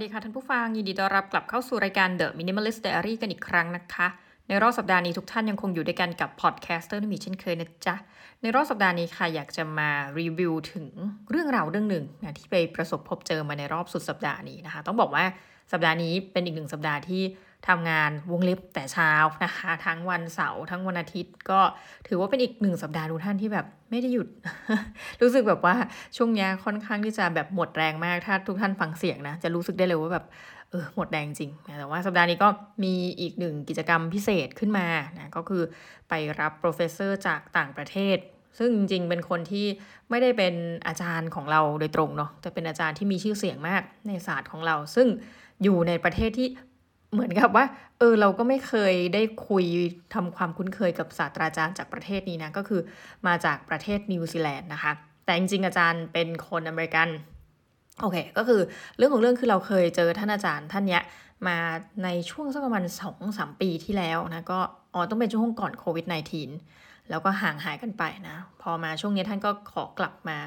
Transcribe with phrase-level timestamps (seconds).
[0.00, 4.08] วัสดีค่ะท่านผู้ฟัง ยินดีต้อนรับกลับเข้าสู่รายการ The Minimalist Diary กันอีกครั้งนะคะ
[4.48, 7.94] ในรอบสัปดาห์นี้ทุกท่านยังคงอยู่ด้วยกันกับ podcaster คนนี้เช่นเคยนะจ๊ะ
[8.42, 10.86] ในรอบสัปดาห์นี้ค่ะอยากจะมารีวิวถึง
[11.30, 15.24] เรื่องราวเรื่องหนึ่งนะที่ไปประสบพบเจอมาในรอบสุดสัปดาห์นี้นะคะ ต้องบอกว่า
[15.72, 17.22] สัปดาห์นี้เป็นอีกหนึ่งสัปดาห์ที่
[17.68, 19.12] ทำงานวงเล็บแต่เช้า
[19.44, 21.60] นะคะ ทั้งวันเสาร์ทั้งวันอาทิตย์ก็
[22.08, 24.28] ถือว่าเป็นอีกหนึ่งสัปดาห์ทุกท่านที่แบบไม่ได้หยุด
[25.22, 25.74] รู้สึกแบบว่า
[26.16, 30.26] ช่วงนี้ค่อนข้างที่จะแบบหมดแรงมาก ถ้าทุกท่านฟังเสียงนะ จะรู้สึกได้เลยว่าแบบ
[30.70, 32.48] เออหมดแรงจริง แต่ว่าสัปดาห์นี้ก็
[32.84, 34.86] มีอีกหนึ่งกิจกรรมพิเศษขึ้นมา
[35.18, 35.62] นะก็คือ
[36.08, 38.16] ไปรับ professor จากต่างประเทศ
[38.58, 39.66] ซึ่งจริงๆ เป็นคนที่
[40.10, 40.54] ไม่ได้เป็น
[40.86, 45.08] อาจารย์ของเราโดยตรงเนาะแต่เป็นอาจารย์ที่มีชื่อเสียงมากในศาสตร์ของเรา ซึ่ง
[45.62, 46.48] อยู่ในประเทศที่
[47.12, 47.64] เหมือนกับว่า
[47.98, 49.64] เออเราก็ไม่เคยได้คุย
[50.14, 52.80] ทำความคุ้นเคยกับศาสตราจารย์จากประเทศนี้นะ ก็คือ
[53.26, 54.92] มาจากประเทศนิวซีแลนด์นะคะ
[55.24, 57.08] แต่จริงๆอาจารย์เป็นคนอเมริกัน
[58.00, 58.60] โอเค ก็คือ
[58.96, 61.02] เรื่องของเรื่องคือเราเคยเจอท่านอาจารย์ท่านเนี้ย
[61.46, 61.56] มา
[62.04, 64.60] ในช่วงสักประมาณสองสามปีที่แล้วนะก็
[64.94, 66.06] อ๋อต้องเป็นช่วงก่อนโควิด
[66.58, 70.38] -19 แล้วก็ห่างหายกันไปนะ พอมาช่วงนี้ท่านก็ขอกลับมา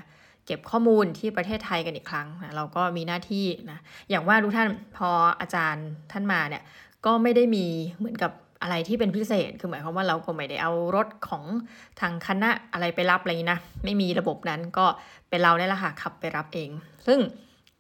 [0.46, 5.10] เก็บข้อมูลที่ประเทศไทยกันอีกครั้งนะเราก็มีหน้าที่นะอย่างว่าทุกท่านพอ
[5.42, 6.64] อาจารย์ท่านมาเนี่ย
[7.06, 7.66] ก็ไม่ได้มี
[8.00, 11.44] เหมือนกับอะไรที่เป็นพิเศษ คือหมายความว่าเราก็ไม่ได้เอารถของ
[12.00, 14.86] ทางคณะอะไรไปรับอะไรนะ ไม่มีระบบนั้นก็
[15.30, 16.70] เป็นเราเนี่ยแหละค่ะขับไปรับเอง
[17.08, 17.20] ซึ่ง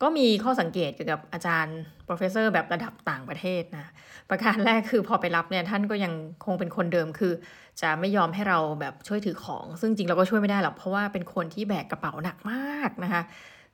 [0.03, 3.91] ก็มีข้อสังเกตเกี่ยวกับอาจารย์ professor แบบระดับต่างประเทศนะ
[4.29, 6.13] ประการแรกคือพอไปรับเนี่ยท่านก็ยัง
[6.45, 7.33] คงเป็นคนเดิมคือ
[7.81, 13.21] จะไม่ยอมให้เราแบบช่วยถือของ ซึ่งจริงเราก็ช่วยไม่ได้หรอกเพราะว่าเป็นคนที่แบกกระเป๋าหนักมากนะคะ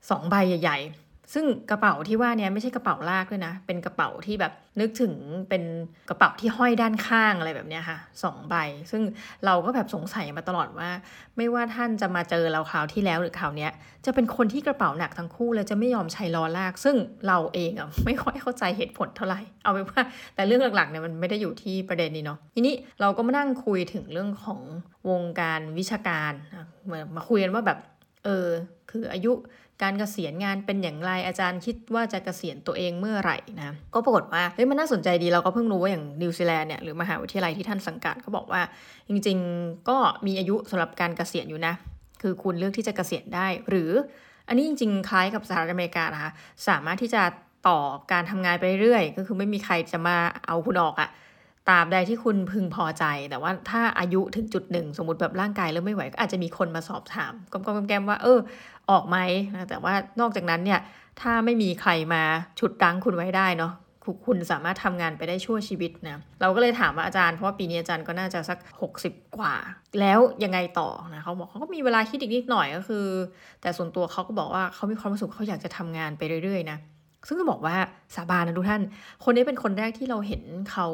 [0.09, 0.77] สองใบใหญ่
[1.33, 5.13] ซึ่งกระเป๋าที่ว่านี้ไม่ใช่กระเป๋าลากด้วยนะ เป็นกระเป๋าที่แบบนึกถึง
[5.49, 5.63] เป็น
[6.09, 8.55] กระเป๋าที่ห้อยด้านข้างอะไรแบบนี้ค่ะสองใบ
[8.91, 9.01] ซึ่ง
[9.45, 10.89] เราก็แบบสงสัยมาตลอดว่า
[11.37, 13.67] ไม่ว่าท่านจะมาเจอเราคราวที่แล้วหรือคราวนี้
[14.05, 16.95] จะเป็นคนที่กระเป๋าหนักทั้งคู่เลยจะไม่ยอมใช้ล้อลาก ซึ่ง
[17.27, 20.01] เราเองอะไม่ค่อยเข้าใจเหตุผลเท่าไหร่เอาเป็นว่า
[20.35, 24.61] แต่เรื่องหลักๆเนี่ยมันไม่ได้อยู่ที่ประเด็นนี้เนาะทีนี้เราก็มานั่งคุยถึงเรื่องของ
[25.09, 26.33] วงการวิชาการ
[27.15, 27.79] มาคุยกันว่าแบบ
[28.25, 28.47] เออ
[28.91, 29.31] คืออายุ
[29.83, 38.61] การเกษียณงานเป็นอย่างไรอาจารย์คิดว่าจะเกษียณตัวเองเมื่อไหร่นะก็ปรากฏว่าเฮ้ยมันน่าสนใจดีเราก็เพิ่งรู้ว่าอย่างนิวซีแลนด์เนี่ยหรือมหาวิทยาลัยที่ท่านสังกัดก็บอกว่า
[39.07, 41.73] จริง ๆ ก็มีอายุสำหรับการเกษียณอยู่นะ
[42.21, 43.91] คือคุณเลือกที่จะเกษียณได้ หรือ
[44.47, 46.31] อันนี้จริงๆคล้ายกับสหรัฐอเมริกานะคะ
[46.67, 47.23] สามารถที่จะ
[47.67, 47.79] ต่อ
[48.11, 50.17] การทำงานไปเรื่อยก็คือไม่มีใครจะมา
[50.47, 51.09] เอาคุณออกอะ
[51.69, 58.39] ตาบใดที่คุณพึงพอใจ แต่ว่าถ้าอายุถึงจุดหนึ่ง สมมติแบบร่างกายเริ่มไม่ไหว ก็อาจจะมีคนมาสอบถามกมๆแกมว่าเออ
[58.91, 59.17] ออกไหม
[59.55, 60.79] นะแต่ว่านอกจากนั้นเนี่ย
[61.21, 62.23] ถ้าไม่มีใครมา
[62.59, 63.73] ฉุดรั้งคุณไว้ได้เนาะ
[64.27, 68.57] คุณสามารถทำงานไปได้ชั่วชีวิตนะเราก็เลยถามว่าอาจารย์เพราะว่าปีนี้อาจารย์ก็น่าจะสัก
[68.97, 69.55] 60 กว่า
[69.99, 73.05] แล้วยังไงต่อนะเขาบอกเขาก็มีเวลาคิดอีกนิดหน่อยก็คือ
[73.61, 76.77] แต่ส่วนตัวเขาก็บอกว่าเขามีความรู้สึกเขาอยากจะทำงานไปเรื่อยๆนะ
[77.27, 77.75] ซึ่งก็บอกว่า
[78.15, 78.81] สาบานนะทุกท่าน
[79.23, 80.87] คนนี้เป็นคนแรกที่เราเห็นเขา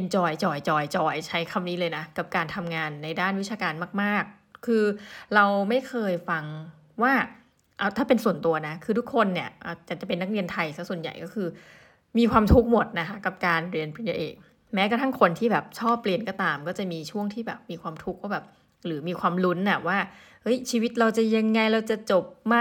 [0.00, 4.84] enjoy จอยจอยจอยใช้คำนี้เลยนะ กับการทำงานในด้านวิชาการมาก ๆ คือ
[5.34, 6.44] เราไม่เคยฟัง
[7.02, 7.12] ว่า
[7.78, 9.48] เอาถ้าเป็นส่วนตัวนะ คือทุกคนเนี่ย
[9.88, 11.48] จะจะเป็นนักเรียนไทยซะส่วนใหญ่ก็คือ
[12.18, 14.34] มีความทุกข์หมดนะคะกับการเรียนปริญญาเอก
[14.74, 18.44] แม้กระทั่งคนที่แบบชอบเรียนก็ตาม ก็จะมีช่วงที่แบบมีความทุกข์ว่าแบบ
[18.86, 19.98] หรือมีความลุ้นน่ะว่า
[20.42, 22.56] เฮ้ยชีวิตเราจะยังไงเราจะจบไหม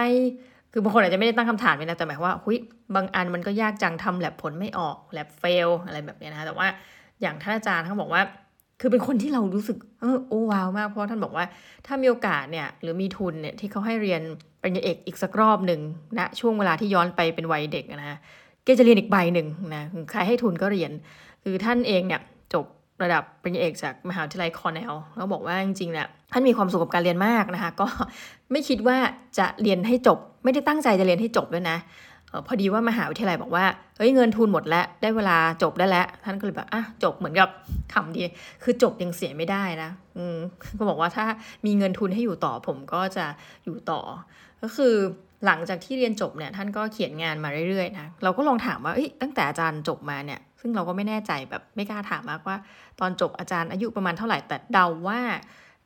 [0.71, 2.57] คือบางคนอาจจะไม่ได้ตั้งคำถามเลยนะแต่หมายว่าหุย
[2.95, 6.67] บางอันมันก็ยากจังทำแลบผลไม่ออกแลบเฟลอะไรแบบนี้นะคะแต่ว่า
[7.21, 8.21] อย่างท่านอาจารย์เขาบอกว่า
[8.81, 11.45] คือเป็นคนที่เรารู้สึกเออโอ้ว้าวมากเพราะท่านบอกว่า
[11.87, 14.21] ถ้ามีโอกาสเนี่ยหรือมีทุนเนี่ยที่เขาให้เรียน
[14.61, 15.79] ปริญญาเอกอีกสักรอบหนึ่ง
[16.17, 18.17] นะช่วงเวลาที่ย้อนไปเป็นวัยเด็กนะ
[18.63, 20.91] แกจะเรียนอีกใบหนึ่งนะใครให้ทุนก็เรียน
[21.43, 22.21] คือท่านเองเนี่ย
[22.53, 22.65] จบ
[23.03, 27.87] ระดับปริญญาเอกจากมหาวิทยาลัยคอร์เนลแล้วบอกว่าจริงๆเนี่ยท่านมีความสุขกับการเรียนมากนะคะ ก็
[28.51, 28.97] ไม่คิดว่า
[29.37, 31.77] จะเรียนให้จบ ไม่ได้ตั้งใจจะเรียนให้จบด้วยนะ
[32.47, 33.65] พอดีว่ามหาวิทยาลัยบอกว่า
[33.97, 37.49] เฮ้ยเงินทุนหมดแล้ว ได้เวลาจบได้แล้ว ท่านก็เลยแบบอะจบเหมือนกับ
[37.93, 38.21] คำดี
[38.63, 40.37] คือจบยังเสียไม่ได้นะ อืม
[40.77, 41.25] ก็บอกว่าถ้า
[41.65, 43.25] มีเงินทุนให้อยู่ต่อผมก็จะ
[43.65, 44.01] อยู่ต่อ
[44.61, 44.95] ก็คือ
[45.45, 52.57] หลังจากที่เรียนจบเนี่ยท่านก็เขียนงานมาเรื่อยๆนะเราก็ลองถามว่าตั้งแต่อาจารย์จบมาเนี่ย ซึ่งเราก็ไม่แน่ใจแบบไม่กล้าถามมากว่า
[52.99, 55.19] ตอนจบอาจารย์อายุประมาณเท่าไหร่แต่เดาว่า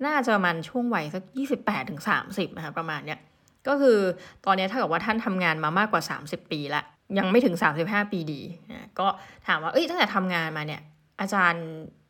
[0.06, 3.20] น่าจะประมาณช่วงวัยสักยี่สิบแปดถึงสามสิบนะคะประมาณเนี้ย
[3.68, 3.98] ก็คือ
[4.46, 6.84] ตอนนี้ถ้าเกิดว่าท่านทำงานมามากกว่า 30 ปีละ
[7.18, 8.42] ยังไม่ถึง 35 ปีดี
[8.72, 9.08] นะก็
[9.48, 10.82] ถามว่าเอ้ยตั้งแต่ทำงานมาเนี่ย
[11.20, 11.66] อาจารย์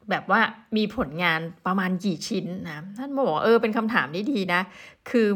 [0.10, 0.42] แบบว่า
[0.78, 4.62] มีผลงานประมาณกี่ชิ้นนะท่านบอกเออเป็นคำถามที่ดีนะ
[5.10, 5.28] คือ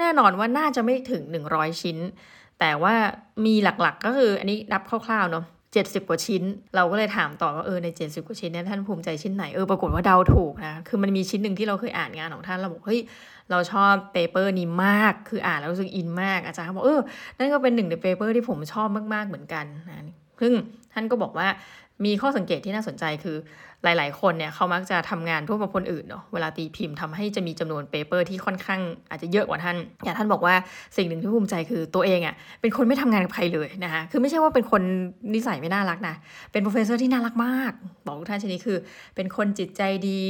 [0.00, 1.22] แน่นอนว่าน่าจะไม่ถึง
[1.52, 1.98] 100 ชิ้น
[2.60, 2.94] แต่ว่า
[3.46, 5.44] มีหลักๆก็คืออันนี้นับคร่าวๆเนาะ
[5.76, 6.42] 70 กว่าชิ้น
[6.76, 13.00] เราก็เลยถามต่อว่าเออใน 70 กว่าชิ้นนี้ท่านภูมิใจชิ้นไหนเออปรากฏว่าเดาถูกนะคือมันมีชิ้นหนึ่งที่เราเคยอ่านงานของท่านเราบอกเฮ้ย
[13.50, 17.00] เราชอบ paper นี้มากคืออ่านแล้วรู้สึกอินมากอาจารย์เขาบอกเออ
[17.38, 20.04] นั่นก็เป็นหนึ่งใน paper ที่ผมชอบมากๆเหมือนกันนะ
[20.40, 20.52] ซึ่ง
[20.92, 21.48] ท่านก็บอกว่า
[22.04, 23.36] มีข้อสังเกตที่น่าสนใจคือ
[23.84, 28.80] หลาย ๆ คนเนี่ยเขามักจะทำงานร่วมกับคนอื่นเนาะเวลาตีพิมพ์ทำให้จะมีจำนวน paper ที่ค่อนข้าง
[29.10, 30.54] อาจจะเยอะกว่าท่าน อย่างท่านบอกว่า
[30.96, 34.82] สิ่งหนึ่งที่ภูมิใจคือตัวเองอะ่ะเป็นคนไม่ทำงานกับใครเลยนะคะคือไม่ใช่ว่าเป็นคน
[35.34, 36.14] นิสัยไม่น่ารักนะ
[36.52, 37.72] เป็น professor ที่น่ารักมาก
[38.06, 38.78] บอกทุกท่านชนิดคือ
[39.16, 40.20] เป็นคนจิตใจดี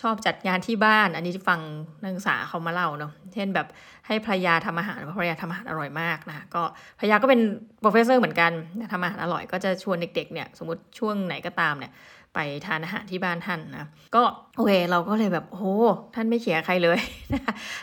[0.00, 1.60] ชอบจัดงานที่บ้าน อันนี้ฟัง
[2.02, 3.66] นักศึกษาเขามาเล่าเนาะเช่นแบบ
[4.06, 6.62] ให้ภรรยาทำอาหารเพราะภรรยาทำอาหารอร่อยมากนะก็
[6.98, 7.40] ภรรยาก็เป็น
[7.80, 8.52] โปรเฟสเซอร์เหมือนกัน
[8.92, 11.92] ทำอาหารอร่อยก็จะชวนเด็ก ๆ เนี่ยสมมติช่วงไหนก็ตามเนี่ย
[12.34, 14.22] ไปทานอาหารที่บ้านท่านนะก็
[14.56, 15.72] โอเคเราก็เลยแบบโอ้
[16.14, 16.98] ท่านไม่เขียใครเลย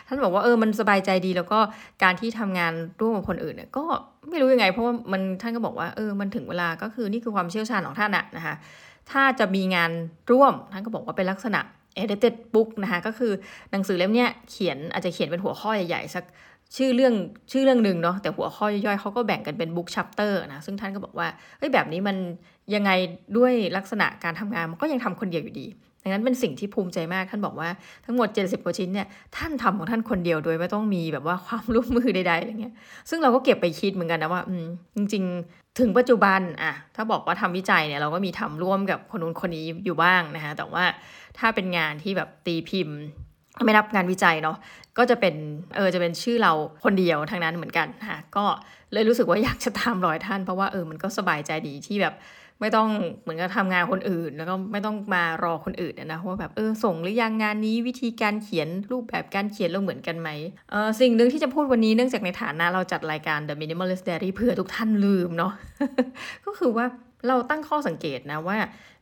[0.06, 1.58] ท่านบอกว่าเออมันสบายใจดีแล้วก็
[2.02, 3.84] การที่ทำงานร่วมกับคนอื่นเนี่ยก็
[4.30, 8.54] ไม่รู้ยังไง เพราะว่ามันท่านก็บอกว่าเออมันถึงเวลาก็คือนี่คือความเชี่ยวชาญของท่านอะนะคะ
[9.10, 9.90] ถ้าจะมีงาน
[10.30, 11.60] ร่วมท่านก็บอกว่าเป็นลักษณะ
[12.02, 13.32] edited book นะคะก็คือ
[13.70, 16.24] หนังสือเล่มนี้เขียนอาจจะเขียนเป็นหัวข้อใหญ่ๆ สัก
[16.76, 17.14] ชื่อเรื่อง
[17.52, 21.28] ชื่อเรื่องหนึ่งเนาะแต่หัวข้อย่อยๆเขาก็แบ่งกันเป็น book chapter นะซึ่งท่านก็บอกว่า
[21.58, 22.16] เฮ้ยแบบนี้มัน
[22.74, 22.90] ยังไง
[23.36, 25.68] ด้วยลักษณะการทำงานมันก็ยังทำคนเดียวอยู่ดี
[26.04, 27.68] ดังนั้นเป็นสิ่งที่ภูมิใจมากท่านบอกว่า
[28.06, 32.74] ทั้งหมด 70 กว่าชิ้นเนี่ยท่านทำของท่านคนเดียวโดยไม่ต้องมีแบบว่าความร่วมมือใดๆอะไรเงี้ย
[33.10, 34.42] ซึ่งเราก็เก็บไปคิดเหมือนกันนะว่า
[34.96, 40.84] จริง ๆ ถึงปัจจุบันอะถ้าบอกว่าทำวิจัยเนี่ยเราก็มีทำร่วมกับคนนู้นคนนี้อยู่บ้างนะคะแต่ว่า
[41.38, 42.98] ถ้าเป็นงานที่แบบตีพิมพ์
[43.64, 44.56] ไม่นับงานวิจัยเนาะ
[44.98, 45.34] ก็จะเป็น
[45.76, 46.52] เออจะเป็นชื่อเรา
[46.84, 48.44] คนเดียวทางนั้นเหมือนกันค่ะก็
[48.92, 52.14] เลยรู้สึกว่าอยากจะตามรอยท่านเพราะว่าเออมันก็สบายใจดีที่แบบ
[52.60, 52.88] ไม่ต้อง
[53.22, 60.28] เหมือนกับทำงานคนอื่น แล้วก็ไม่ต้องมารอคนอื่นนะว่าแบบเออส่งหรือยังงานนี้วิธีการเขียนรูปแบบการเขียนเราเหมือนกันไหม
[60.70, 65.52] เออสิ่งหนึ่งที่จะพูดวันนี้เนื่องจากในฐานะเราจัดรายการ The Minimalist Diary เพื่อทุกท่านลืมเนาะ
[66.46, 66.86] ก็คือว่า
[67.28, 68.56] เราตั้งข้อสังเกตนะว่า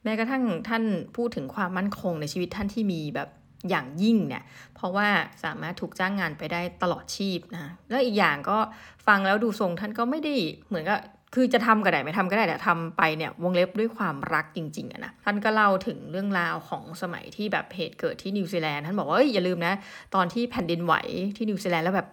[0.04, 0.82] แม้กระทั่งท่าน
[1.16, 3.28] พูดถึงความมั่นคงในชีวิตท่านที่มีแบบ
[3.68, 4.42] อย่างยิ่งเนี่ย
[4.74, 5.08] เพราะว่า
[5.44, 8.58] สามารถถูกจ้างงานไปได้ตลอดชีพนะแล้วอีกอย่างก็
[9.06, 10.34] ฟังแล้วดูทรงท่านก็ไม่ได้
[10.68, 11.00] เหมือนกับ
[11.34, 19.74] คือจะทำก็ได้ไม่ทำก็ได้แต่ทำไปเนี่ยวงเล็บด้วยความรักจริงๆอะนะท่านก็เล่าถึงเรื่องราวของสมัยที่แบบเหตุเกิดที่นิวซีแลนด์ท่านบอกว่าอย่าลืมนะ
[20.14, 20.94] ตอนที่แผ่นดินไหว
[21.36, 22.08] ที่นิวซีแลนด์แล้วแบบ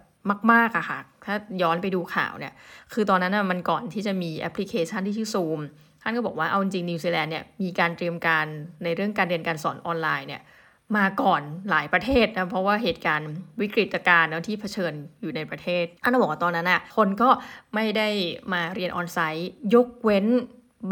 [0.52, 2.52] มากๆอะค่ะ ถ้าย้อนไปดูข่าวเนี่ย
[2.92, 5.60] คือตอนนั้นมันก่อนที่จะมีแอปพลิเคชันที่ชื่อซูม
[6.02, 8.46] ท่านก็บอกว่าเอาจริงนิวซีแลนด์เนี่ยมีการเตรียมการ
[8.84, 10.42] ในเรื่องการเรียนการสอนออนไลน์เนี่ย
[10.96, 17.30] มาก่อนหลายประเทศนะเพราะว่าเหตุการณ์วิกฤตการณ์ที่เผชิญอยู่ในประเทศอันนั้นบอกว่าตอนนั้นอะคนก็
[17.74, 18.08] ไม่ได้
[18.52, 20.26] มาเรียน onsite ยกเว้น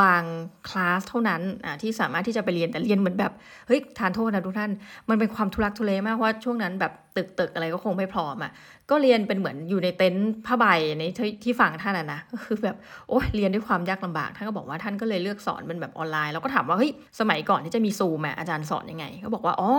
[0.03, 0.23] บาง
[0.69, 1.43] คลาสเท่านั้น
[1.83, 3.33] ที่สามารถที่จะไปเรียนแต่เรียนเหมือนแบบ
[3.67, 4.71] เฮ้ยทานโทษนะทุกท่าน
[5.09, 8.53] มันเป็นความทุลักทุเลมากเพราช่วงนั้นแบบตึกตึกอะไรก็คงไม่พร้อมอะ
[8.91, 10.65] ก็เรียนเป็นเหมือนอยู่ในเต็นท์ผ้าใบ
[10.99, 11.03] ใน
[11.45, 12.77] ที่ฝั่งท่านนะนะก็คือแบบ
[13.09, 19.71] โอ้ยเรียนด้วยความยากลำบาก ท่านก็บอกว่าท่านก็เลยเลือกสอนเป็นแบบออนไลน์แล้วก็ถามว่าเฮ้ยสมัยก่อนที่จะมีซูมอาจารย์สอนยังไงเขาบอกว่าอ๋อ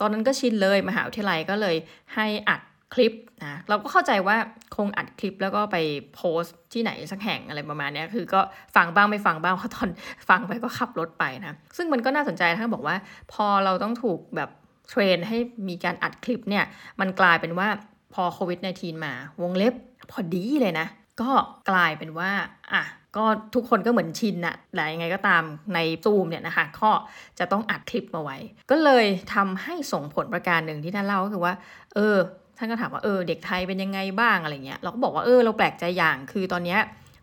[0.00, 1.76] ตอนนั้นก็ชินเลยมหาวิทยาลัยก็เลย
[2.14, 2.60] ให้อัด
[2.94, 3.12] คลิป
[3.44, 4.36] นะเราก็เข้าใจว่า
[4.76, 5.76] คงอัดคลิปแล้วก็ไป
[6.14, 8.40] โพสต์ที่ไหนสักแห่งอะไรประมาณนี้คือก็
[8.76, 9.88] ฟังบ้างไม่ฟังบ้างเพราะตอน
[10.28, 12.96] ฟังไปก็ขับรถไปนะซึ่งมันก็น่าสนใจท่านบอกว่า
[13.32, 14.50] พอเราต้องถูกแบบ
[14.88, 15.38] เทรนให้
[15.68, 16.64] มีการอัดคลิปเนี่ย
[17.00, 17.68] มันกลายเป็นว่า
[18.14, 19.12] พอโควิด -19 มา
[19.42, 19.74] วงเล็บ
[20.10, 20.86] พอดีเลยนะ
[21.20, 21.30] ก็
[21.70, 22.30] กลายเป็นว่า
[22.72, 22.82] อะ
[23.16, 23.24] ก็
[23.54, 25.42] ทุกคนก็เหมือนชินอะแต่ยังไงก็ตาม
[25.74, 26.90] ในซูมเนี่ยนะคะก็
[27.38, 28.36] จะต้องอัดคลิปมาไว้
[28.70, 31.54] ก็เลยทำให้ส่งผลประการหนึ่งที่ท่านเล่าก็คือว่า
[31.94, 32.16] เออ
[32.58, 36.80] ท่านก็ถามว่าเออเด็กไทยเป็นยังไงบ้างอะไรเงี้ยเราก็บอกว่าเออเราแปลกใจอย่างคือตอนเนี้ย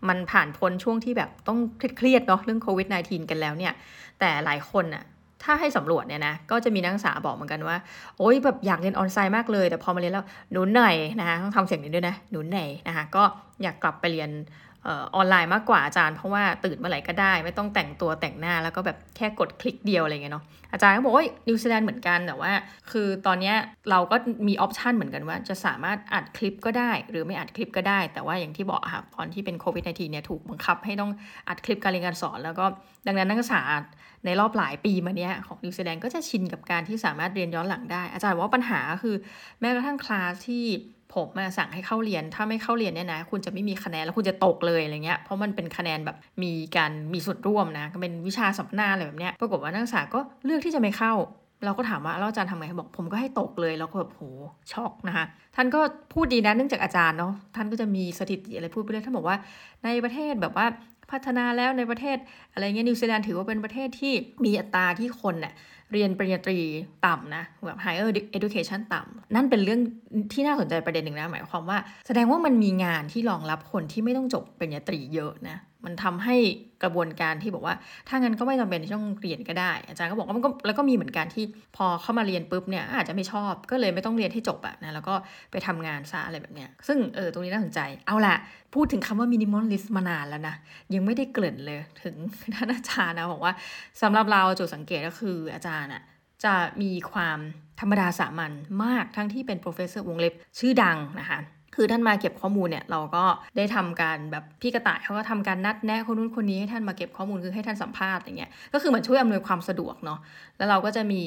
[0.09, 1.59] มันผ่านพ้นช่วงที่แบบต้อง
[1.97, 3.73] เครียดเนาะเรื่องโควิด -19 กันแล้วเนี่ย
[4.19, 5.03] แต่หลายคนอะ
[5.43, 7.77] ถ้าให้สำรวจเนี่ยนะก็จะมีนักศึกษาบอกเหมือนกันว่า
[8.17, 13.23] โอ๊ยแบบอยากเรียนออนไลน์มากเลย แต่พอมาเรียนแล้วหนูเหนื่อยนะคะต้องทำเสียงนี้ด้วยนะหนูเหนื่อยนะคะก็
[13.63, 14.29] อยากกลับไปเรียน
[14.87, 22.51] ออนไลน์มากกว่าอาจารย์เพราะว่าตื่นเมื่อไหร่ก็ได้ ไม่ต้องแต่งตัวแต่งหน้าแล้วก็แบบแค่กดคลิกเดียวอะไรเงี้ยเนาะอาจารย์ก็บอกว่านิวซีแลนด์เหมือนกันแต่ว่า
[22.91, 23.53] คือตอนนี้
[23.89, 24.15] เราก็
[24.47, 31.11] มี option เหมือนกันว่าจะสามารถอัดคลิปก็ได้ หรือไม่อัดคลิปก็ได้ แต่ว่าอย่างที่บอกค่ะตอนที่เป็นโควิด -19 เนี่ยถูกบังคับให้ต้อง
[31.49, 32.65] อัดคลิปการเรียนการสอน แล้วก็
[33.07, 33.61] ดังนั้นนักศึกษา
[34.25, 39.15] ในรอบหลายปีมาเนี้ยของนิวซีแลนด์ก็จะชินกับการที่สามารถเรียนย้อนหลังได้ อาจารย์ว่าปัญหาคือ
[39.59, 40.65] แม้กระทั่งคลาสที่
[41.15, 51.13] ผมมาสั่งให้เข้าเรียน ถ้าไม่เข้าเรียนเนี่ยนะ คุณจะไม่มีคะแนนแล้วคุณจะตกเลยอะไรเงี้ย เพราะมันเป็นคะแนนแบบมีการมีส่วนร่วมนะ ก็เป็นวิชาสัมนาอะไรแบบเนี้ย ปรากฏว่านักศึกษาก็เลือกที่จะไม่เข้า
[51.65, 54.21] เราก็ถามว่าแล้วอาจารย์ทำไงบอกผมก็ให้ตกเลย แล้วก็แบบโห
[54.71, 55.79] ช็อกนะคะ ท่านก็
[56.13, 59.37] พูดดีนะเนื่องจากอาจารย์เนาะ ท่านก็จะมีสถิติอะไรพูดไปเรื่อยท่านบอกว่า
[59.83, 60.65] ในประเทศแบบว่า
[61.11, 62.17] พัฒนาแล้วในประเทศ
[62.53, 64.13] อะไรเงี้ยนิวซีแลนด์ถือว่าเป็นประเทศที่
[64.45, 65.53] มีอัตราที่คนเนี่ย
[65.93, 66.57] เรียนปริญญาตรี
[67.05, 69.81] ต่ำนะแบบ higher education ต่ำนั่นเป็นเรื่อง
[70.33, 76.35] ที่น่าสนใจประเด็นหนึ่งนะ หมายความว่า แสดงว่ามันมีงานที่รองรับคนที่ไม่ต้องจบปริญญาตรีเยอะนะ มันทำให้
[76.83, 77.75] กระบวนการที่บอกว่า
[78.07, 85.13] ถ้างั้นก็ไม่จำเป็นที่ต้องเรียนก็ได้ อาจารย์ก็บอกว่ามันก็แล้วก็มีเหมือนกันที่พอเข้ามาเรียนปุ๊บเนี่ยอาจจะไม่ชอบก็เลยไม่ต้องเรียนให้จบอะนะแล้วก็
[85.51, 88.35] ไปทำงานซะอะไรแบบเนี้ยซึ่งเออตรงนี้น่าสนใจเอาละ
[88.73, 90.55] พูดถึงคำว่ามินิมอลลิสต์มานานแล้วนะ
[90.93, 92.15] ยังไม่ได้เกริ่นเลยถึง
[92.55, 93.53] ท่านอาจารย์นะบอกว่า
[94.01, 96.03] สำหรับเราจุดสังเกตก็คืออาจารย์อะ
[96.45, 97.39] จะมีความ
[97.79, 98.51] ธรรมดาสามัญ
[98.83, 101.39] มากทั้งที่เป็น professor วงเล็บชื่อดังนะคะ
[101.75, 103.23] คือท่านมาเก็บข้อมูลเนี่ยเราก็
[103.57, 110.19] ได้ทำการแบบพี่กระต่ายเขาก็ทำการนัดแนะคนนู้นคนนี้ให้ท่านมาเก็บข้อมูลคือให้ท่านสัมภาษณ์อย่างเงี้ยก็คือเหมือนช่วยอำนวยความสะดวกเนาะ
[110.57, 111.21] แล้วเราก็จะมี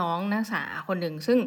[0.00, 1.38] น้องนักศึกษาคนหนึ่งซึ่ง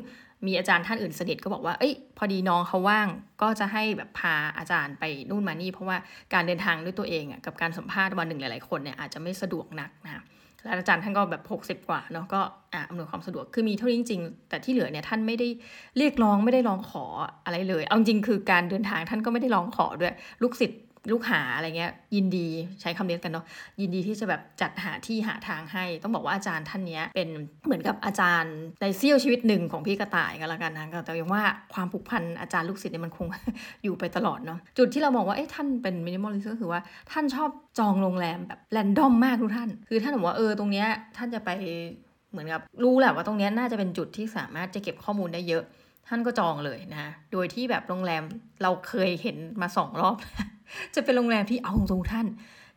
[0.45, 3.07] มีอาจารย์ท่านอื่นสนิทก็บอกว่า เอ้ย พอดีน้องเขาว่าง
[3.41, 5.97] ก็จะให้แบบพาอาจารย์ไปนู่นมานี่ เพราะว่า
[6.33, 10.23] การเดินทางด้วยตัวเองอะกับการสัมภาษณ์วันหนึ่งหลายๆคนเนี่ยอาจจะไม่สะดวกนักนะ
[10.65, 11.43] แล้วอาจารย์ท่านก็แบบ
[11.81, 12.41] 60 กว่าเนาะก็
[12.73, 15.47] อ่าอำนวยความสะดวกคือมีเท่านี้จริงๆ แต่ที่เหลือเนี่ยท่านไม่ได้
[15.97, 17.05] เรียกร้องไม่ได้ร้องขอ
[17.45, 20.79] อะไรเลย เอาจริงคือการเดินทางท่านก็ไม่ได้ร้องขอด้วย ลูกศิษย์
[21.11, 22.47] ลูกหาอะไรเงี้ยยินดี
[22.81, 23.45] ใช้คำเรียกกันเนาะ
[23.81, 27.29] ยินดีที่จะแบบจัดหาที่หาทางให้ ต้องบอกว่าอาจารย์ท่านนี้เป็น
[27.65, 31.43] เหมือนกับอาจารย์ในเสี้ยวชีวิตหนึ่งของพี่กระต่ายกันละกันนะแต่ยังว่า
[31.73, 33.27] ความผูกพันอาจารย์ลูกศิษย์เนี่ยมันคง
[33.83, 36.81] อยู่ไปตลอดเนาะจุดที่เรามองว่าเอ้ท่านเป็น minimalist ก็คือว่า
[37.11, 41.49] ท่านชอบจองโรงแรมแบบ random มากทุกท่าน คือท่านบอกว่าเออตรงเนี้ยท่านจะไป
[42.31, 45.63] เหมือนกับรู้แหละว่าตรงนี้น่าจะเป็นจุดที่สามารถจะเก็บข้อมูลได้เยอะ
[46.07, 48.23] ท่านก็จองเลยนะ โดยที่แบบโรงแรม
[48.63, 50.17] เราเคยเห็นมาสองรอบ
[50.95, 52.27] จะเป็นโรงแรมที่เอาตรงท่าน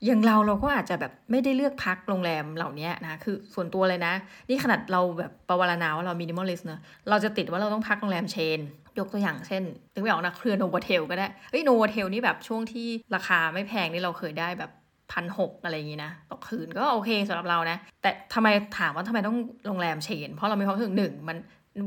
[0.06, 4.12] อย่างเราเราก็อาจจะแบบไม่ได้เลือกพักโรงแรมเหล่านี้นะคือส่วนตัวเลยนะ
[4.48, 6.80] นี่ขนาดเราแบบประวารณาว่าเรา minimalist นะ
[7.10, 8.58] เราจะติดว่าเราต้องพักโรงแรม chain
[8.98, 9.62] ยกตัวอย่างเช่น
[9.94, 14.70] ถึงไม่ออกนะเครือ Novotel ก็ได้เฮ้ย Novotel นี่แบบช่วงที่ราคาไม่แพงนี่เราเคยได้แบบ
[15.12, 21.36] พันหกอะไรอย่างงี้นะต่อคืนก็โอเคสำหรับเรานะ แต่ทำไมถามว่าทำไมต้องโรงแรม chain เพราะเรามีความรู้สึกหนึ่งมัน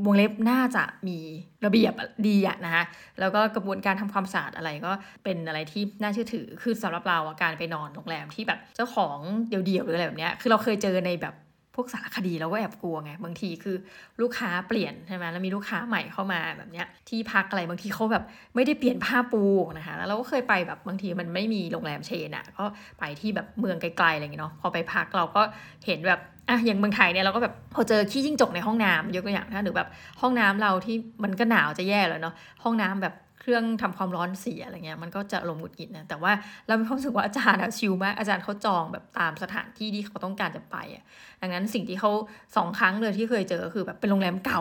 [0.04, 1.18] วงเล็บน่าจะมี
[1.64, 1.92] ระเบียบ
[2.28, 2.84] ดีอะนะคะ
[3.20, 4.92] แล้วก็กระบวนการทำความสะอาดอะไรก็
[5.24, 9.18] เป็นอะไรที่น่าเชื่อถือ คือสำหรับเราการไปนอนโรงแรมที่แบบเจ้าของ
[9.48, 11.34] เดี่ยวๆหรืออะไรแบบเนี้ย คือเราเคยเจอในแบบ
[11.74, 13.76] พวกสารคดีเราก็แอบกลัวไงบางทีคือ
[14.20, 18.24] ลูกค้าเปลี่ยนใช่ไหมแล้วมีลูกค้าใหม่เข้ามาแบบเนี้ยที่พักอะไรบางทีเขาแบบ
[18.54, 19.42] ไม่ได้เปลี่ยนผ้าปู
[19.78, 22.64] นะคะแล้วเราก็เคยไปแบบบางทีมันไม่มีโรงแรมเชนอะ่ะก็
[22.98, 25.42] ไปที่แบบเมืองไกลๆอะไรอย่างเงี้ยเนาะพอไปพักเราก็
[25.86, 29.88] เห็นแบบอะอย่างเมืองไทยเนี่ยเราก็แบบพอเจอขี้จิ้งจกในห้องน้ำยกตัวอย่างนะหรือแบบ
[30.20, 36.32] ห้องน้ำเราที่มันก็หนาวจะแย่เลยเนาะห้องน้ำแบบ เครื่องทำความร้อนเสียอะไรเงี้ยมันก็จะลมหงุดหงิดนะแต่ว่า
[36.66, 41.04] เรามีความรู้สึกว่าอาจารย์อะชิลมากอาจารย์เขาจองแบบตามสถานที่ที่เขาต้องการจะไปอะ
[41.40, 42.10] ดังนั้นสิ่งที่เขา
[42.56, 44.60] สองครั้งเลยที่เคยเจอคือแบบเป็นโรงแรมเก่า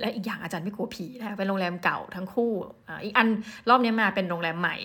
[0.00, 2.52] และอีกอย่างอาจารย์ไม่กลัวผีนะเป็นโรงแรมเก่าทั้งคู่
[2.88, 3.28] อ่าอีกอัน
[3.68, 4.76] รอบนี้มาเป็นโรงแรมใหม่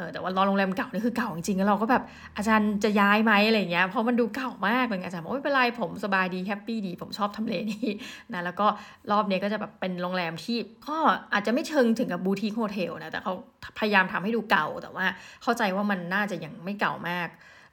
[0.00, 2.02] ออแต่ว่ารอบโรงแรมเก่านี่คือเก่าจริงๆแล้วเราก็แบบ
[2.36, 7.88] อาจารย์จะย้ายไหมอะไรเงี้ยเพราะมันดูเก่ามากเลยอาจารย์บอกไม่เป็นไรผมสบายดี happy ดี ผมชอบทำเลนี้
[8.32, 8.66] นะแล้วก็
[9.10, 10.96] รอบนี้ก็จะแบบเป็นโรงแรมที่ก็
[11.32, 13.34] อาจจะไม่เชิงถึงกับ boutique hotel นะแต่เขา
[13.78, 15.06] พยายามทำให้ดูเก่าแต่ว่า
[15.42, 17.28] เข้าใจว่ามันน่าจะยังไม่เก่ามาก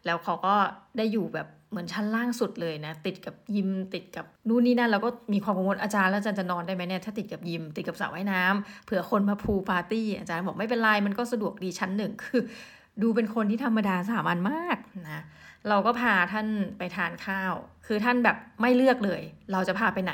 [0.06, 0.56] แล้วเขาก็
[0.98, 12.42] ได้อยู่แบบ เหมือนชั้นล่างสุดเลยนะ ติดกับยิมติดกับนู่นนี่นั่นแล้วก็มีความกังวลอาจารย์แล้วอาจารย์จะนอนได้ไหมเนี่ยถ้าติดกับยิมติดกับสระว่ายน้ำเผื่อคนมา pool party อาจารย์บอกไม่เป็นไรมันก็สะดวกดีชั้นหนึ่งคือ
[13.02, 15.24] ดูเป็นคนที่ธรรมดาสามัญมากนะ
[15.70, 16.48] เราก็พาท่าน
[16.78, 17.54] ไปทานข้าว
[17.88, 19.22] คือท่านแบบไม่เลือกเลย
[19.52, 20.14] เราจะพาไปไหน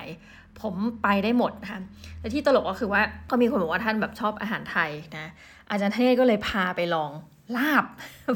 [0.62, 1.81] ผมไปได้หมดนะคะ
[2.19, 5.27] และที่ตลกก็คือว่าก็มีคนบอกว่าท่านแบบชอบอาหารไทยนะ
[5.69, 7.12] อาจารย์เทศก็เลยพาไปลอง
[7.57, 7.85] ลาบ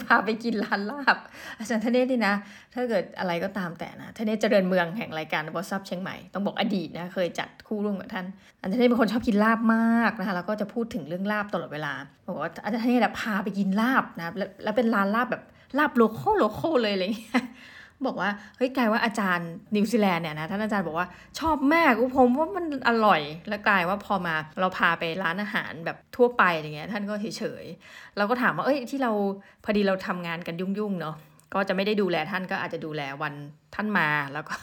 [0.04, 1.18] พาไปกินร้านลาบ
[1.58, 2.36] อาจารย์ทเนศนี่นะ
[2.74, 8.26] ถ้าเกิดอะไรก็ตามแต่นะทเนศเจริญเมืองแห่งรายการบอสซับเชียงใหม่ ต้องบอกอดีตนะ เคยจัดคู่ร่วมกับท่าน
[8.62, 11.94] อาจารย์ทเนศเป็นคนชอบกินลาบมากนะคะ แล้วก็จะพูดถึงเรื่องลาบตลอดเวลา
[12.28, 14.26] บอกว่าอาจารย์ทเนศพาไปกินลาบนะ
[14.64, 15.44] แล้วเป็นร้านลาบแบบ
[15.78, 17.44] ลาบ local local เลยอะไรเงี้ย
[18.06, 21.08] บอกว่าเฮ้ยกลายว่าอาจารย์นิวซีแลนด์เนี่ยนะท่านอาจารย์บอกว่า
[21.40, 29.12] ชอบมากผมว่ามันอร่อย แล้วกลายว่าพอมาเราพาไปร้านอาหารแบบทั่วไปอะไรเงี้ยท่านก็เฉยๆเราก็ถามว่าเอ้ยที่เรา
[29.64, 31.16] พอดีเราทำงานกันยุ่งๆเนาะ
[31.54, 33.34] ก็จะไม่ได้ดูแลท่านก็อาจจะดูแลวัน
[33.76, 34.56] ท่านมาแล้วก็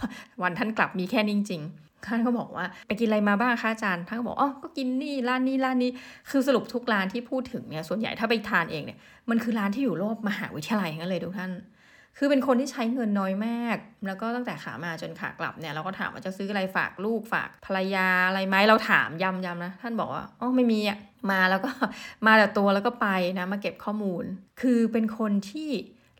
[0.42, 1.64] วันท่านกลับมีแค่นี้จริง
[2.08, 5.90] ท่านก็บอกว่าไปกินอะไรมาบ้างคะอาจารย์ท่านก็บอกอ๋อก็กินนี่ร้านนี้ร้านนี้
[6.30, 8.98] คือสรุปทุกร้านที่พูดถึงเนี่ยส่วนใหญ่ถ้าไปทานเองเนี่ย
[9.30, 11.52] มันคือร้านที่อยู่รอบมหาวิทยาลัยงั้นเลยทุกท่าน
[12.18, 20.98] คือเป็นคนที่ใช้เงินน้อยมาก แล้วก็ตั้งแต่ขามาจนขากลับเนี่ยเราก็ถามว่าจะซื้ออะไรฝากลูกฝากภรรยาอะไรไหมเราถามย้ำๆนะ ท่านบอกว่าอ๋อไม่มีอะ
[21.30, 21.70] มาแล้วก็
[22.26, 24.24] มาแต่ตัวแล้วก็ไปนะมาเก็บข้อมูล
[24.60, 25.70] คือเป็นคนที่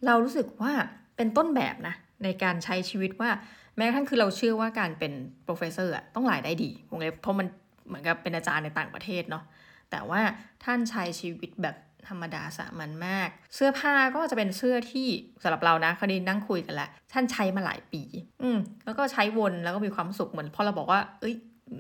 [0.07, 0.73] เรารู้สึกว่า
[1.17, 3.31] เป็นต้นแบบนะในการใช้ชีวิตว่า
[3.77, 5.13] แม้กระทั่งคือเราเชื่อว่าการเป็น
[5.47, 7.47] professor อะต้องหลายได้ดีวงเล็บเพราะมัน
[7.87, 9.45] เหมือนกับเป็นอาจารย์ในต่างประเทศเนาะ
[9.91, 10.21] แต่ว่า
[10.65, 11.77] ท่านใช้ชีวิตแบบ
[12.09, 15.09] ธรรมดาสามัญมาก เสื้อผ้าก็จะเป็นเสื้อที่
[15.43, 18.03] สำหรับเรานะคดีนั่งคุยกันแหละท่านใช้มาหลายปี
[18.43, 21.35] อืมแล้วก็ใช้วนแล้วก็มีความสุขเหมือนพอเราบอกว่า เอ้ย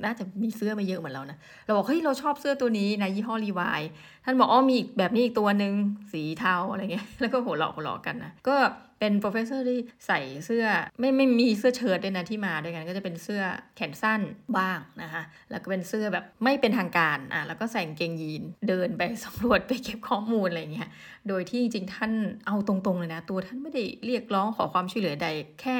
[0.04, 3.82] น่าจะมีเสื้อมาเยอะเหมือนเรานะเราบอกเฮ้ยเราชอบเสื้อตัวนี้นะยี่ห้อรีวาย
[4.24, 5.74] ท่านบอกอ๋อมีอีกแบบนี้อีกตัวหนึ่ง
[6.12, 8.56] สีเทาอะไรเงี้ยแล้วก็หัวเราะหัวเราะกันนะก็
[9.00, 10.64] เป็น professor ที่ใส่เสื้อ
[11.00, 13.42] ไม่ไม่มีเสื้อเชิ้ตด้วยนะที่มาด้วยกันก็จะเป็นเสื้อ
[13.76, 14.20] แขนสั้น
[14.58, 20.88] บ้างนะคะแล้วก็เป็นเสื้อแบบไม่เป็นทางการอะแล้วก็ใส่กางเกงยีนเดินไปสำรวจไปเก็บข้อมูลอะไรเงี้ย
[21.28, 22.12] โดยที่จริงท่าน
[22.46, 25.28] เอาตรงๆเลยนะตัวท่านไม่ได้เรียกร้องขอความช่วยเหลือใด
[25.60, 25.76] แค่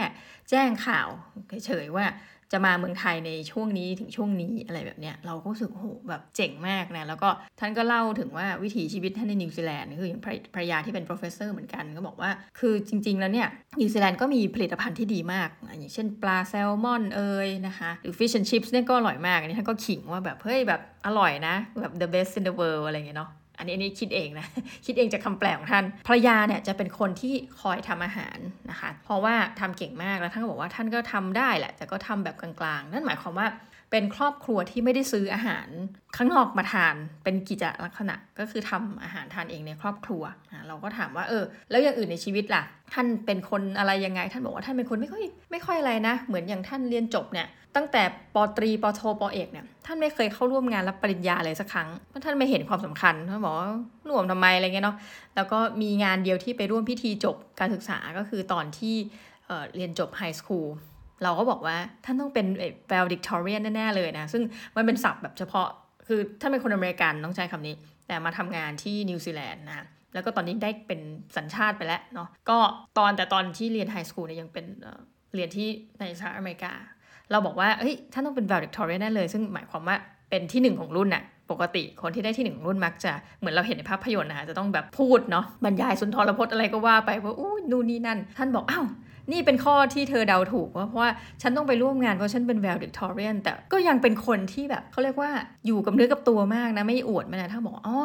[0.51, 1.09] แจ้งข่าว
[1.67, 2.07] เฉยๆว่า
[2.55, 7.29] จะมาเมืองไทยในช่วงนี้ถึงช่วงนี้อะไรแบบเนี้ยเราก็รู้สึกโหแบบเจ๋งมากนะแล้วก็
[7.61, 10.21] ท่านก็เล่าถึงว่าวิถีชีวิตท่านในนิวซีแลนด์คืออย่าง
[10.55, 13.49] ภรรยาที่เป็น professor เหมือนกันก็บอกว่า คือจริง ๆ แล้วเนี่ย
[13.81, 24.47] นิวซีแลนด์ก็มีผลิตภัณฑ์ที่ดีมาก อย่างเช่นปลาแซลมอนเอยนะคะหรือ fish and chips เนี่ยก็อร่อยมากอันนี้ท่านก็ขิงว่าแบบเฮ้ยแบบอร่อยนะแบบ the best in the world อะไรเงี้ยเนาะ อันนี้อันนี้คิดเองนะ
[24.87, 28.39] คิดเองจากคาแปลของท่านภรรยาเนี่ยจะเป็นคนที่คอยทำอาหาร
[28.71, 33.47] นะคะ เพราะว่าทำเก่งมากแล้วท่านก็บอกว่าท่านก็ทำได้แหละ แต่ก็ทำแบบกลางๆ นั่นหมายความว่า
[33.97, 35.69] เป็นครอบครัวที่ไม่ได้ซื้ออาหาร
[36.17, 40.23] ข้างนอกมาทานเป็นกิจลักษณะก็คือทำอาหารทานเองในครอบครัว
[40.69, 47.47] เราก็ถามว่าเออ แล้วอย่างอื่นในชีวิตล่ะ ท่านเป็นคนอะไรยังไง ท่านบอกว่าท่านเป็นคนไม่ค่อยไม่ค่อยอะไรนะ เหมือนอย่างท่านเรียนจบเนี่ย
[47.77, 48.03] ตั้งแต่
[48.35, 53.71] ปตรีปโทปเอกเนี่ยท่านไม่เคยเข้าร่วมงานรับปริญญาเลยสักครั้งเพราะท่านไม่เห็นความสำคัญท่านบอกว่า
[54.07, 54.97] ร่วมทำไมอะไรเงี้ยเนาะ
[55.37, 58.97] แล้วก็มีงานเดียวที่ไปร่วมพิธีจบการศึกษาก็คือตอนที่
[59.47, 60.69] เเรียนจบไฮสคูล
[61.25, 62.47] เราก็บอกว่าท่านต้องเป็น
[62.89, 64.43] valedictorian แน่ๆเลยนะ ซึ่ง
[64.77, 65.69] มันเป็นศัพท์แบบเฉพาะ
[66.07, 67.75] คือท่านเป็นคนอเมริกันต้องใช้คำนี้
[68.07, 71.01] แต่มาทำงานที่นิวซีแลนด์นะแล้วก็ตอนนี้ได้เป็น
[71.37, 72.59] สัญชาติไปแล้วเนาะก็
[72.99, 74.65] ตอนแต่ตอนที่เรียน high school เนี่ยยังเป็น
[75.35, 75.69] เรียนที่
[76.01, 76.73] ในสหรัฐอเมริกา
[77.31, 79.97] เราบอกว่าเฮ้ยท่านต้องเป็น valedictorian แน่เลย ซึ่งหมายความว่า
[80.31, 88.87] เป็นที่หนึ่งของรุ่นน่ะปกติคนที่ได้ที่หนึ่งรุ่นมักจะเหมือนเราเห็นในภาพยนตร์นะคะจะต้องแบบพูดเนาะบรรยายสุนทรพจน์อะไรก็ว่าไปว่าอู้นู่นนี่นั่น ท่านบอกอ้าว
[89.33, 91.11] นี่เป็นข้อที่เธอเดาถูกว่าเพราะว่า
[91.43, 95.31] ฉันต้องไปร่วมงานเพราะฉันเป็น valedictorian แต่ก็ยังเป็นคนที่แบบเขาเรียกว่า
[95.67, 97.99] อยู่กับเนื้อกับตัวมากนะไม่อวดม่นะท่าบอกอ๋อ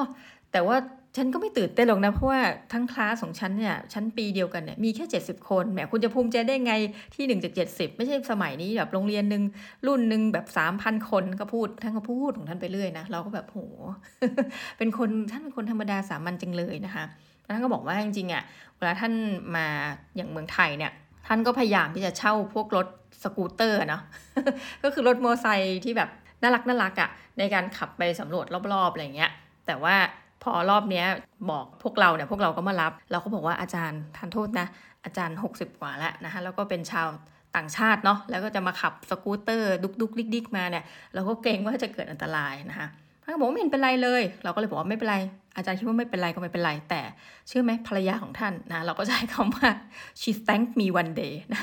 [0.54, 0.78] แต่ว่า
[1.18, 2.42] ฉันก็ไม่ตื่นเต้นหรอกนะเพราะว่า
[2.74, 6.74] ทั้งคลาสของฉันเนี่ยชั้นปีเดียวกันเนี่ยมีแค่ 70 คนแหมคุณจะภูมิใจได้ไง
[7.16, 9.44] ที่1จาก70 ไม่ใช่สมัยนี้แบบโรงเรียนหนึ่ง
[9.88, 10.46] รุ่นหนึ่งแบบ
[10.78, 13.60] 3,000 คนก็พูดท่านก็พูดของท่านไปเรื่อยนะเราก็แบบโห
[14.78, 17.06] เป็นคนท่านเป็นคนธรรมดาสามัญจังเลยนะคะ
[17.54, 18.44] ท่านก็บอกว่าจริงๆอะ
[18.78, 19.14] เวลาท่าน
[19.56, 19.66] มา
[20.16, 20.92] อย่างเมืองไทยเนี่ย
[21.30, 22.88] ท่านก็พยายามที่จะเช่าพวกรถ
[23.24, 24.02] สกูตเตอร์เนาะ
[24.84, 26.10] ก็คือรถมอเตอร์ไซค์ที่แบบ
[26.42, 29.32] น่ารักน่ารักอะ่ะในการขับไปสำรวจรอบๆอะไรเงี้ย
[29.68, 29.96] แต่ว่า
[30.44, 31.04] พอรอบนี้
[31.52, 34.68] บอกพวกเราเนี่ยพวกเราก็มารับ เราก็บอกว่าอาจารย์ทานโทษนะ
[35.06, 37.08] อาจารย์ 60 กว่าแล้วนะคะแล้วก็เป็นชาว
[37.56, 42.88] ต่างชาติเนาะแล้วก็จะมาขับสกูตเตอร์ดุกดุกดิกดิกมาเนี่ยเราก็เกรงว่าจะเกิดอันตรายนะคะ
[43.30, 45.18] ท่านบอกไม่เห็นเป็นไรเลย เราก็เลยบอกว่าไม่เป็นไร
[45.56, 47.02] อาจารย์คิดว่าไม่เป็นไรก็ไม่เป็นไร แต่
[47.48, 49.70] เชื่อไหมภรรยาของท่านนะเราก็ใช้คำว่า
[50.22, 51.62] she thanked me one day นะ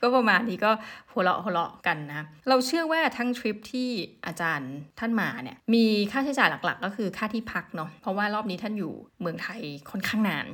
[0.00, 0.70] ก็ประมาณนี้ก็
[1.12, 3.88] หัวเราะหัวเราะกันนะ เราเชื่อว่าทั้งทริปที่
[4.26, 10.46] อาจารย์ท่านมาเนี่ยมีค่าใช้จ่ายหลักๆ ก็คือค่าที่พักเนาะเพราะว่ารอบนี้ท่านอยู่เมืองไทยค่อนข้างนาน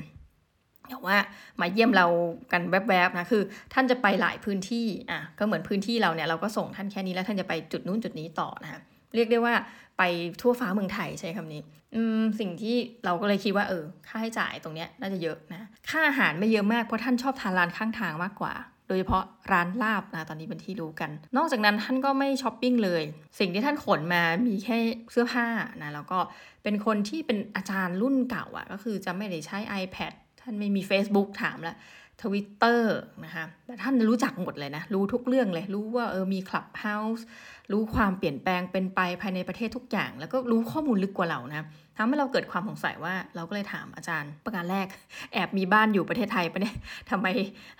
[0.91, 1.17] แต่ว่า
[1.61, 2.07] มาเยี่ยมเรา
[2.53, 8.81] กันแวบๆนะคือ ท่านจะไปหลายพื้นที่อะก็เหมือนพื้นที่เราเนี่ยเราก็ส่งท่านแค่นี้แล้วท่านจะไปจุดนู้นจุดนี้ต่อนะคะ
[9.15, 9.55] เรียกได้ว่า
[9.99, 10.03] ไป
[10.41, 11.63] ทั่วฟ้าเมืองไทยใช้คำนี้
[11.95, 18.55] อืมสิ่งที่เราก็เลยคิดว่าเออ ค่าใช้จ่ายตรงเนี้ยน่าจะเยอะนะค่าอาหารไม่เยอะมากเพราะท่านชอบทานร้านข้างทางมากกว่า
[18.89, 23.03] โดยเฉพาะร้านลาบนะตอนนี้เป็นที่รู้กัน นอกจากนั้นท่านก็ไม่ช้อปปิ้งเลย
[23.39, 24.79] สิ่งที่ท่านขนมามีแค่
[25.13, 25.47] เสื้อผ้า
[25.83, 26.19] นะแล้วก็
[26.63, 31.77] เป็นคนที่เป็นอาจารย์รุ่นเก่าอะ่ะก็คือจะไม่ได้ใช้ iPad ท่านไม่มี Facebook ถามแล้ว
[32.23, 37.25] ทวิตเตอร์นะคะแต่ท่านรู้จักหมดเลยนะ รู้ทุกเรื่องเลย รู้ว่าเออมีคลับเฮาส์
[37.73, 44.87] รู้ความเปลี่ยนแปลงเป็นไปภายในประเทศทุกอย่าง แล้วก็รู้ข้อมูลลึกกว่าเรานะทำให้เราเกิดความสงสัยว่าเราก็เลยถามอาจารย์ ประการแรก
[45.33, 46.77] แอบมีบ้านอยู่ประเทศไทยปะเนี่ย
[47.11, 47.27] ทำไม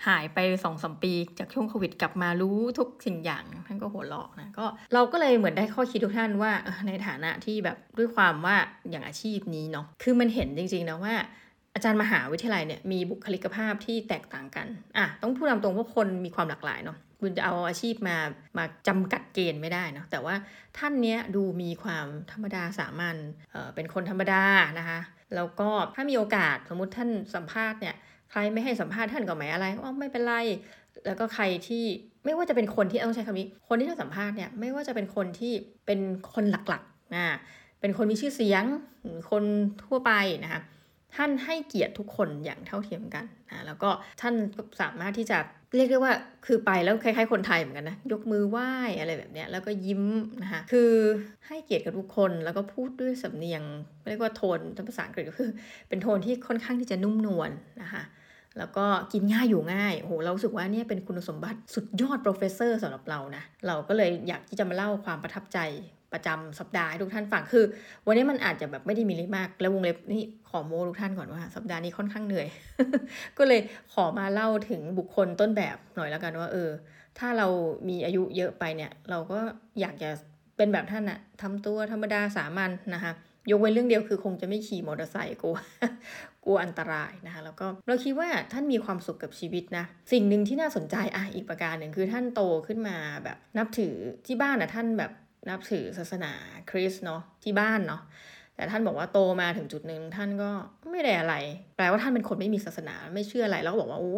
[0.07, 6.51] หายไปสองสมปีจากช่วงโควิดกลับมารู้ทุกสิ่งอย่างท่านก็หัวเราะนะก็เราก็เลยเหมือนได้ข้อคิดทุกท่านว่า
[6.87, 8.55] ในฐานะที่แบบด้วยความว่า
[8.89, 11.15] อย่างอาชีพนี้เนาะคือมันเห็นจริงๆนะว่า
[11.73, 18.17] อาจารย์มหาวิทยาลัยเนี่ยมีบุคลิกภาพที่แตกต่างกันอะต้องพูดตามตรงว่าคนมีความหลากหลายเนาะคุณจะเอาอาชีพมา
[18.57, 20.35] มาจำกัดเกณฑ์ไม่ได้เนาะแต่ว่า
[20.77, 23.17] ท่านเนี้ยดูมีความธรรมดาสามัญ
[23.51, 24.43] เอ่อเป็นคนธรรมดา
[24.79, 24.99] นะคะ
[25.35, 27.95] แล้วก็ถ้ามีโอกาสสมมุติท่านสัมภาษณ์เนี่ย
[28.31, 30.33] ใครไม่ให้สัมภาษณ์ท่านก็ไม่อะไรก็ไม่เป็นไร
[31.05, 31.85] แล้วก็ใครที่
[32.25, 35.53] ไม่ว่าจะเป็นคนที่ต้องใช้คำนี้ คนที่ท่านสัมภาษณ์เนี่ยไม่ว่าจะเป็นคนที่
[35.85, 35.99] เป็น
[36.33, 37.23] คนหลักๆนะ
[37.81, 38.63] เป็นคนมีชื่อเสียง
[39.31, 39.43] คน
[39.83, 40.11] ทั่วไป
[40.43, 40.61] นะคะ
[41.15, 43.89] ท่านให้เกียรติทุกคนอย่างเท่าเทียมกันนะแล้วก็
[44.21, 44.33] ท่าน
[44.81, 45.37] สามารถที่จะ
[45.75, 46.13] เรียกได้ว่า
[46.45, 50.03] คือไปแล้วคล้ายๆคนไทยเหมือนกันนะ ยกมือไหว้อะไรแบบเนี้ยแล้วก็ยิ้ม
[50.43, 50.91] นะคะคือ
[51.47, 53.63] ให้เกียรติกับทุกคนแล้วก็พูดด้วยสำเนียง
[54.09, 55.51] เรียกว่าโทนภาษาอังกฤษก็คือ
[55.89, 58.03] เป็นโทนที่ค่อนข้างที่จะนุ่มนวลนะคะ
[58.57, 65.59] แล้วก็กินง่ายอยู่ง่าย โห เราสึกว่าเนี่ยเป็นคุณสมบัติสุดยอด professor สำหรับเรานะ เราก็เลยอยากที่จะมาเล่าความประทับใจ
[66.13, 67.65] ประจำสัปดาห์ทุกท่านฟังคือ
[68.07, 72.47] วันนี้มันอาจจะแบบไม่ได้มีอะไรมาก แล้ววงเล็บนี่ขอโมทุกท่านก่อนว่า สัปดาห์นี้ค่อนข้างเหนื่อย
[73.37, 73.61] ก็เลย
[73.93, 76.69] ขอมาเล่าถึงบุคคลต้นแบบหน่อยแล้วกันว่า เออ
[77.19, 77.47] ถ้าเรา
[77.89, 79.39] มีอายุเยอะไปเนี่ย เราก็
[79.81, 80.09] อยากจะ
[80.57, 83.11] เป็นแบบท่านอะทำตัวธรรมดาสามัญนนะคะ
[83.49, 85.55] ยกเว้นเรื่องเดียวคือคงจะไม่ขี่มอเตอร์ไซค์กลัว
[86.45, 93.93] กลัวอันตรายนะคะแล้วก็เราคิดว่าท่านมีความสุขกับชีวิตนะสิ่งหนึ่งที่น่าสนใจอะอีกประการหนึ่งคือท่านโตขึ้นมาแบบนับถือ
[94.25, 95.11] ที่บ้านนะท่านแบบ
[95.49, 96.31] นับถือศาสนา
[96.71, 98.01] คริสต์เนาะที่บ้านเนาะ
[98.55, 100.49] แต่ท่านบอกว่าโตมาถึงจุดหนึ่งท่านก็
[100.91, 101.35] ไม่ได้อะไร
[101.75, 104.15] แปลว่าท่านเป็นคนไม่มีศาสนาไม่เชื่ออะไร แล้วก็บอกว่าโอ้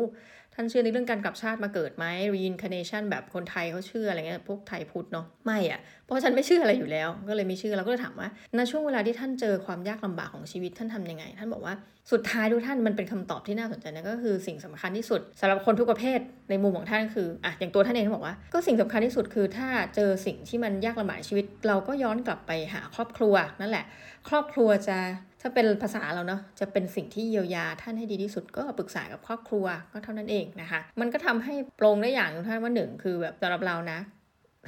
[0.55, 11.73] ท่านเชื่อในเรื่องการกลับชาติมาเกิดไหม reincarnation แบบคนไทยเขาเชื่ออะไรเงี้ยพวกไทยพุทธเนาะไม่อะเพราะฉันไม่เชื่ออะไรอยู่แล้ว ก็เลยไม่เชื่อเราก็เลยถามว่าในช่วงเวลาที่ท่านเจอความยากลำบากของชีวิตท่านทำยังไง ท่านบอกว่า
[12.11, 23.85] สุดท้ายทุกท่านมันเป็นคำตอบที่น่าสนใจนะก็คือสิ่งสำคัญที่สุดสำหรับคนทุกประเภทในมุมของท่านคืออะอย่างตัวท่านเองท่านบอกว่าก็สิ่งสำคัญที่สุดคือถ้าเจอสิ่งที่มันยากลำบากในชีวิต เราก็ย้อนกลับไปหาครอบครัวนั่นแหละ
[24.29, 24.97] ครอบครัวจะ
[25.45, 33.99] ถ้าเป็นภาษาเราเนาะจะเป็นสิ่งที่เยียวยาท่านให้ดีที่สุดก็ปรึกษากับครอบครัวก็เท่านั้นเองนะคะ มันก็ทำให้โปร่งได้อย่างท่านว่าหนึ่งคือแบบสำหรับเรานะ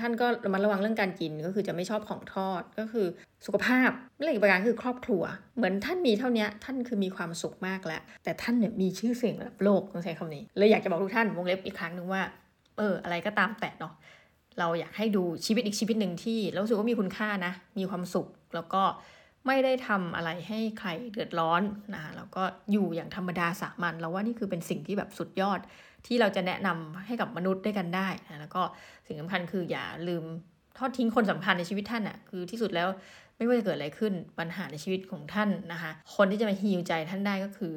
[0.01, 3.07] ท่านก็ระมัดระวังเรื่องการกินก็คือจะไม่ชอบของทอดก็คือ
[3.45, 3.89] สุขภาพ
[4.21, 5.23] เรื่องอีกประการคือครอบครัว
[5.57, 12.21] เหมือนท่านมีเท่านี้ท่านคือมีความสุขมากแล้ว แต่ท่านเนี่ยมีชื่อเสียงระดับโลกต้องใช้คำนี้เลยอยากจะบอกทุกท่านวงเล็บอีกครั้งหนึ่งว่า
[12.77, 13.93] เอออะไรก็ตามแต่เนาะ
[14.59, 18.81] เราอยากให้ดูชีวิตอีกชีวิตหนึ่งที่เราสึกว่ามีคุณค่านะ มีความสุขแล้วก็
[19.47, 21.61] ไม่ได้ทำอะไรให้ใครเดือดร้อน
[21.93, 25.59] นะคะแล้วก็อยู่อย่างธรรมดาสามัญเราว่านี่คือเป็นสิ่งที่แบบสุดยอด
[26.07, 28.61] ที่เราจะแนะนำให้กับมนุษย์ด้วยกันได้นะแล้วก็
[29.07, 30.23] สิ่งสำคัญคืออย่าลืม
[30.77, 32.87] ทอดทิ้งคนสำคัญในชีวิตท่านอะ่ะคือที่สุดแล้ว
[33.37, 37.75] ไม่ว่าจะเกิดอะไรขึ้นปัญหาในชีวิตของท่านนะคะ คนที่จะมาฮีลใจท่านได้ก็คือ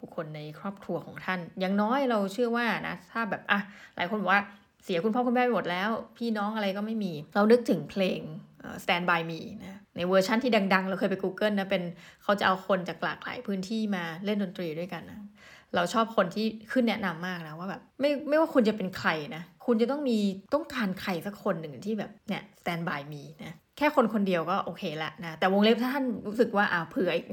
[0.00, 3.60] บุคคลในครอบครัวของท่าน อย่างน้อยเราเชื่อว่านะถ้าแบบอะ
[3.96, 4.42] หลายคนบอกว่า
[4.84, 8.20] เสียคุณพ่อคุณแม่ไปหมดแล้ว พี่น้องอะไรก็ไม่มี เรานึกถึงเพลง
[8.84, 11.82] Stand by me นะในเวอร์ชั่นที่ดัง ๆ เราเคยไป Google นะเป็น
[12.22, 15.18] เขาจะเอาคนจากหลากหลายพื้นที่มาเล่นดนตรีด้วยกันนะ
[15.74, 20.18] เราชอบคนที่ขึ้นแนะนำมากนะว่าแบบไม่ไม่ว่าคุณจะเป็นใครนะคุณจะต้องมี
[20.54, 27.26] ต้องการใครสักคนหนึ่งที่แบบเนี่ย stand by me นะแค่คนคนเดียวก็โอเคละนะแต่วงเล็บถ้าท่านรู้สึกว่าอ่าวเผื่ออีก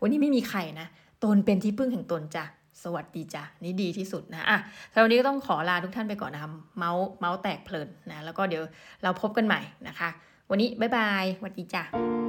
[0.00, 0.86] วันนี้ไม่มีใครนะ
[1.24, 2.44] ตนเป็นที่พึ่งแห่งตนจ้ะ
[2.84, 4.58] สวัสดีจ้ะนี่ดีที่สุดนะอะ
[4.92, 8.62] สำหรับวันนี้ก็ต้องขอลาทุกท่านไปก่อนนะคะเมาส์เมาส์แตกเพลินนะแล้วก็เดี๋ยว
[9.02, 10.08] เราพบกันใหม่นะคะ
[10.50, 12.27] วันนี้บ๊ายบายสวัสดีจ้ะ